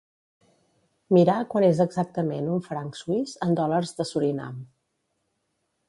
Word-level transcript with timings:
Mirar 1.17 1.35
quant 1.51 1.65
és 1.67 1.81
exactament 1.85 2.49
un 2.55 2.65
franc 2.69 2.99
suís 3.03 3.37
en 3.49 3.55
dòlars 3.61 3.97
de 4.01 4.09
Surinam. 4.15 4.61